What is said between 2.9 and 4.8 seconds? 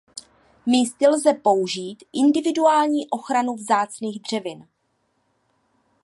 ochranu vzácných dřevin.